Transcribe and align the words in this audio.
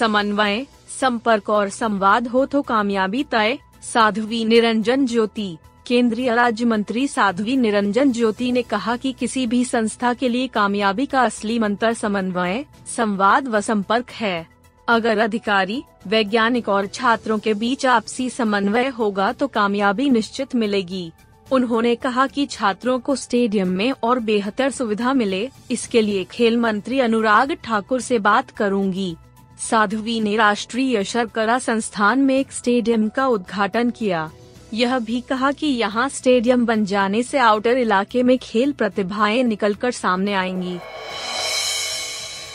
समन्वय, 0.00 0.66
संपर्क 1.00 1.50
और 1.50 1.68
संवाद 1.68 2.28
हो 2.28 2.44
तो 2.46 2.62
कामयाबी 2.62 3.22
तय। 3.24 3.58
साध्वी 3.84 4.44
निरंजन 4.44 5.06
ज्योति, 5.06 5.56
केंद्रीय 5.86 6.34
राज्य 6.34 6.64
मंत्री 6.64 7.06
साध्वी 7.08 7.56
निरंजन 7.56 8.12
ज्योति 8.12 8.50
ने 8.52 8.62
कहा 8.62 8.96
कि 8.96 9.12
किसी 9.12 9.46
भी 9.46 9.64
संस्था 9.64 10.12
के 10.14 10.28
लिए 10.28 10.46
कामयाबी 10.48 11.06
का 11.06 11.22
असली 11.22 11.58
मंत्र 11.58 11.92
समन्वय, 11.94 12.64
संवाद 12.96 13.48
व 13.48 13.60
संपर्क 13.60 14.10
है। 14.10 14.46
अगर 14.88 15.18
अधिकारी, 15.18 15.82
वैज्ञानिक 16.06 16.68
और 16.68 16.86
छात्रों 16.86 17.38
के 17.38 17.54
बीच 17.54 17.86
आपसी 17.86 18.30
समन्वय 18.30 18.88
होगा 18.88 19.32
तो 19.32 19.46
कामयाबी 19.48 20.10
निश्चित 20.10 20.54
मिलेगी। 20.54 21.10
उन्होंने 21.46 21.94
कहा 21.96 22.26
कि 22.26 22.46
छात्रों 22.46 22.98
को 22.98 23.16
स्टेडियम 23.16 23.68
में 23.68 23.90
और 23.92 24.18
बेहतर 24.20 24.70
सुविधा 24.70 25.12
मिले, 25.14 25.48
इसके 25.70 26.00
लिए 26.02 26.24
खेल 26.24 26.56
मंत्री 26.58 27.00
अनुराग 27.00 27.56
ठाकुर 27.64 28.00
से 28.00 28.18
बात 28.18 28.50
करूँगी। 28.50 29.16
साध्वी 29.60 30.20
ने 30.20 30.36
राष्ट्रीय 30.36 31.04
शर्करा 31.04 31.58
संस्थान 31.58 32.18
में 32.18 32.38
एक 32.38 32.52
स्टेडियम 32.52 33.08
का 33.08 33.26
उद्घाटन 33.26 33.90
किया। 33.90 34.30
यह 34.74 34.98
भी 34.98 35.20
कहा 35.20 35.52
कि 35.52 35.66
यहाँ 35.66 36.08
स्टेडियम 36.08 36.66
बन 36.66 36.84
जाने 36.84 37.22
से 37.22 37.38
आउटर 37.38 37.78
इलाके 37.78 38.22
में 38.22 38.38
खेल 38.38 38.72
प्रतिभाएँ 38.72 39.42
निकलकर 39.42 39.90
सामने 39.90 40.32
आएँगी। 40.32 40.78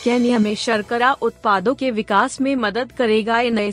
केन्या 0.04 0.40
में 0.40 0.56
शर्करा 0.56 1.12
उत्पादों 1.12 1.76
के 1.76 1.92
विकास 1.92 2.42
में 2.42 2.56
मदद 2.56 2.92
करेगा 2.92 3.40
एन 3.40 3.72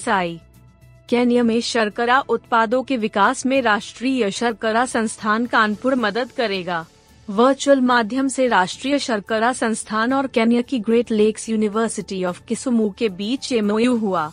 केन्या 1.09 1.43
में 1.43 1.61
शर्करा 1.61 2.21
उत्पादों 2.21 2.83
के 2.83 2.97
विकास 2.97 3.47
में 3.47 3.63
राष्ट्रीय 3.63 4.31
शर्करा 4.31 4.87
संस्थान 4.87 5.47
कानपुर 5.47 5.95
मदद 5.95 6.31
करेगा। 6.31 6.87
वर्चुअल 7.31 7.81
माध्यम 7.81 8.29
से 8.29 8.49
राष्ट्रीय 8.49 8.99
शर्करा 8.99 9.53
संस्थान 9.53 10.13
और 10.13 10.27
केन्या 10.27 10.61
की 10.61 10.79
Great 10.79 11.11
Lakes 11.11 11.49
University 11.49 12.25
of 12.25 12.45
Kisumu 12.45 12.95
के 12.99 13.09
बीच 13.09 13.53
एमओयू 13.53 13.97
हुआ। 13.97 14.33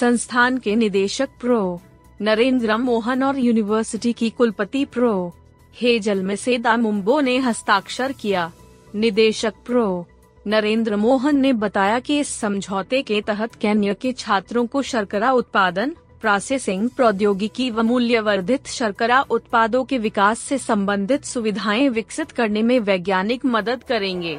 संस्थान 0.00 0.58
के 0.58 0.76
निदेशक 0.76 1.28
प्रो. 1.40 1.80
नरेंद्र 2.20 2.76
मोहन 2.76 3.22
और 3.22 3.38
यूनिवर्सिटी 3.38 4.12
की 4.12 4.30
कुलपति 4.30 4.84
प्रो. 4.84 5.34
हेजल 5.74 6.22
मिसेदा 6.22 6.76
मुम्बो 6.76 7.20
ने 7.20 7.38
हस्ताक्षर 7.38 8.12
किया। 8.12 8.52
निदेशक 8.94 9.54
प्रो. 9.66 10.06
नरेंद्र 10.46 10.96
मोहन 10.96 11.40
ने 11.40 11.52
बताया 11.52 11.98
कि 11.98 12.18
इस 12.18 12.28
समझौते 12.28 13.02
के 13.02 13.20
तहत 13.20 13.54
केन्या 13.54 13.92
के 13.92 14.12
छात्रों 14.12 14.66
को 14.66 14.82
शर्करा 14.82 15.32
उत्पादन 15.32 15.96
प्रोसेसिंग 16.20 16.88
प्रौद्योगिकी 16.90 17.70
व 17.70 17.82
मूल्यवर्धित 17.82 18.66
शर्करा 18.66 19.20
उत्पादों 19.20 19.84
के 19.84 19.98
विकास 19.98 20.38
से 20.38 20.58
संबंधित 20.58 21.24
सुविधाएँ 21.24 21.88
विकसित 21.88 22.30
करने 22.30 22.62
में 22.62 22.80
वैज्ञानिक 22.80 23.44
मदद 23.44 23.82
करेंगे। 23.82 24.38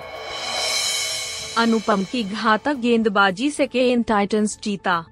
अनुपम 1.58 2.04
की 2.04 2.24
घातक 2.24 2.74
गेंदबाजी 2.74 3.52
से 3.52 3.68
के 3.68 3.92
इन 3.92 4.04
टाइटन्स 4.04 4.60
जीता। 4.64 5.06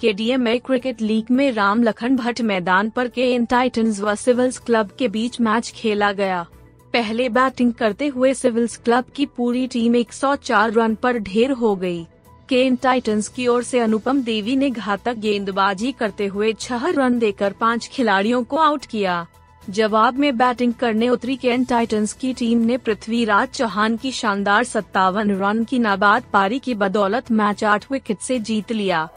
के 0.00 0.12
डी 0.12 0.36
क्रिकेट 0.58 1.00
लीग 1.00 1.24
में 1.30 1.52
राम 1.52 1.82
लखन 1.82 2.16
भट्ट 2.16 2.40
मैदान 2.40 2.90
पर 2.90 3.08
के 3.08 3.34
इन 3.34 3.44
टाइटन्स 3.44 4.00
व 4.00 4.14
सिविल्स 4.14 4.58
क्लब 4.58 4.90
के 4.98 5.08
बीच 5.08 5.40
मैच 5.40 5.72
खेला 5.76 6.12
गया। 6.12 6.46
पहले 6.92 7.28
बैटिंग 7.28 7.72
करते 7.72 8.06
हुए 8.06 8.34
सिविल्स 8.34 8.76
क्लब 8.76 9.04
की 9.16 9.26
पूरी 9.26 9.66
टीम 9.66 9.96
104 9.96 10.72
रन 10.72 10.94
पर 10.94 11.18
ढेर 11.18 11.50
हो 11.50 11.76
गई। 11.76 12.06
केन 12.50 12.76
टाइटंस 12.76 13.28
की 13.28 13.46
ओर 13.46 13.62
से 13.62 13.78
अनुपम 13.78 14.22
देवी 14.22 14.54
ने 14.56 14.70
घातक 14.70 15.14
गेंदबाजी 15.14 15.92
करते 15.92 16.26
हुए 16.26 16.52
छह 16.52 16.86
रन 16.86 17.18
देकर 17.18 17.52
पाँच 17.52 17.88
खिलाड़ियों 17.88 18.42
को 18.44 18.56
आउट 18.56 18.86
किया। 18.86 19.26
जवाब 19.70 20.18
में 20.18 20.36
बैटिंग 20.36 20.72
करने 20.74 21.08
उतरी 21.08 21.36
केन 21.36 21.64
टाइटंस 21.64 22.12
की 22.12 22.32
टीम 22.32 22.58
ने 22.58 22.76
पृथ्वीराज 22.76 23.48
चौहान 23.48 23.96
की 23.96 24.12
शानदार 24.12 24.64
सत्तावन 24.64 25.30
रन 25.30 25.64
की 25.64 25.78
नाबाद 25.78 26.24
पारी 26.32 26.58
की 26.58 26.74
बदौलत 26.74 27.30
मैच 27.32 27.64
आठ 27.64 27.90
विकेट 27.92 28.18
से 28.18 28.38
जीत 28.40 28.72
लिया। 28.72 29.08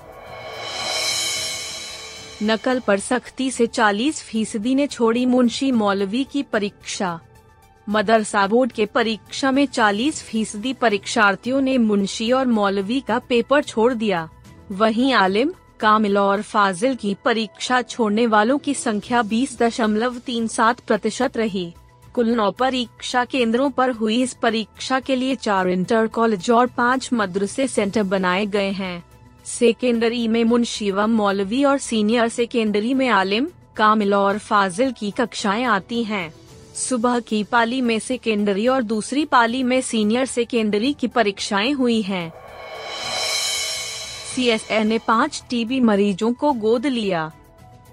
नकल 2.43 2.79
पर 2.79 2.99
सख्ती 2.99 3.51
से 3.51 3.67
40 3.67 4.23
फ़ीसदी 4.23 4.75
ने 4.75 4.87
छोड़ी 4.87 5.25
मुंशी 5.25 5.71
मौलवी 5.71 6.23
की 6.23 6.43
परीक्षा। 6.43 7.19
मदरसा 7.89 8.47
बोर्ड 8.47 8.71
के 8.71 8.85
परीक्षा 8.85 9.51
में 9.51 9.65
40 9.65 10.21
फ़ीसदी 10.23 10.73
परीक्षार्थियों 10.73 11.61
ने 11.61 11.77
मुंशी 11.77 12.31
और 12.31 12.47
मौलवी 12.47 12.99
का 13.01 13.19
पेपर 13.19 13.63
छोड़ 13.63 13.93
दिया। 13.93 14.29
वहीं 14.71 15.13
आलिम, 15.13 15.51
कामिल 15.79 16.17
और 16.17 16.41
फाजिल 16.41 16.95
की 16.95 17.15
परीक्षा 17.25 17.81
छोड़ने 17.81 18.27
वालों 18.27 18.57
की 18.57 18.73
संख्या 18.73 19.21
बीस 19.21 19.57
दशमलव 19.59 20.17
तीन 20.17 20.47
सात 20.47 20.79
प्रतिशत 20.79 21.37
रही। 21.37 21.73
कुल 22.13 22.29
नौ 22.29 22.51
परीक्षा 22.51 23.25
केंद्रों 23.25 23.69
पर 23.69 23.89
हुई 23.89 24.21
इस 24.21 24.33
परीक्षा 24.33 24.99
के 24.99 25.15
लिए 25.15 25.35
चार 25.35 25.69
इंटर 25.69 26.07
कॉलेज 26.07 26.51
और 26.51 26.67
पाँच 26.67 27.09
मदरसे 27.13 27.67
सेंटर 27.67 28.03
बनाए 28.03 28.45
गए 28.45 28.69
हैं। 28.71 29.03
सेकेंडरी 29.45 30.27
में 30.27 30.43
मुंशी 30.43 30.91
व 30.91 31.07
मौलवी 31.07 31.63
और 31.63 31.77
सीनियर 31.77 32.27
सेकेंडरी 32.27 32.93
में 32.93 33.09
आलिम, 33.09 33.47
कामिल 33.75 34.13
और 34.13 34.37
फाजिल 34.37 34.91
की 34.91 35.11
कक्षाएँ 35.11 35.63
आती 35.63 36.03
हैं। 36.03 36.33
सुबह 36.75 37.19
की 37.19 37.43
पाली 37.43 37.81
में 37.81 37.99
सेकेंडरी 37.99 38.67
और 38.67 38.83
दूसरी 38.83 39.25
पाली 39.25 39.63
में 39.63 39.81
सीनियर 39.81 40.25
सेकेंडरी 40.25 40.93
की 40.93 41.07
परीक्षाएँ 41.07 41.71
हुई 41.71 42.01
हैं। 42.01 42.33
सी 44.35 44.57
ने 44.83 44.97
पाँच 44.97 45.43
टीबी 45.49 45.79
मरीजों 45.79 46.33
को 46.33 46.53
गोद 46.53 46.85
लिया। 46.85 47.31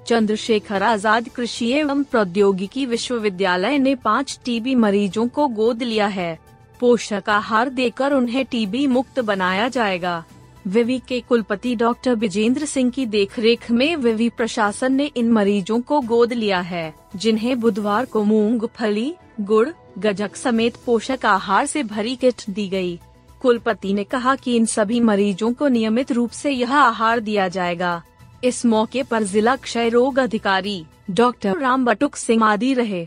चंद्रशेखर 0.07 0.83
आज़ाद 0.83 1.29
कृषि 1.29 1.71
एवं 1.71 2.03
प्रौद्योगिकी 2.03 2.87
विश्वविद्यालय 2.87 3.79
ने 3.79 3.95
पाँच 3.95 4.39
टीबी 4.45 4.75
मरीजों 4.75 5.29
को 5.29 5.49
गोद 5.49 5.83
लिया 5.83 6.07
है। 6.07 6.39
पोषक 6.81 7.25
आहार 7.29 7.69
देकर 7.69 8.13
उन्हें 8.13 8.45
टीबी 8.45 8.87
मुक्त 8.87 9.21
बनाया 9.21 9.69
जाएगा। 9.69 10.25
विवि 10.67 10.99
के 11.09 11.21
कुलपति 11.21 11.75
डॉक्टर 11.75 12.15
विजेंद्र 12.15 12.65
सिंह 12.65 12.91
की 12.91 13.05
देखरेख 13.07 13.71
में 13.71 13.97
विवि 13.97 14.29
प्रशासन 14.29 14.93
ने 14.93 15.05
इन 15.17 15.31
मरीजों 15.33 15.81
को 15.81 16.01
गोद 16.01 16.33
लिया 16.33 16.61
है, 16.61 16.93
जिन्हें 17.17 17.59
बुधवार 17.61 18.05
को 18.05 18.25
मूंगफली 18.25 19.15
गुड़, 19.41 19.69
गजक 19.99 20.37
समेत 20.37 20.77
पोषक 20.87 21.25
आहार 21.27 21.67
से 21.67 21.83
भरी 21.83 22.15
किट 22.17 22.43
दी 22.51 22.69
गई। 22.69 22.99
कुलपति 23.43 23.93
ने 23.95 24.05
कहा 24.05 24.35
कि 24.37 24.57
इन 24.57 24.67
सभी 24.67 25.01
मरीजों 25.01 25.53
को 25.53 25.69
नियमित 25.69 26.13
रूप 26.13 26.31
से 26.31 26.51
यह 26.51 26.77
आहार 26.77 27.21
दिया 27.21 27.49
जाएगा 27.49 28.03
इस 28.45 28.65
मौके 28.67 29.03
पर 29.03 29.23
जिला 29.23 29.57
क्षय 29.57 29.89
रोग 29.89 30.19
अधिकारी 30.19 30.85
डॉक्टर 31.11 31.59
राम 31.59 31.85
बटुक 31.85 32.17
सिंह 32.17 32.45
आदि 32.45 32.73
रहे 32.75 33.07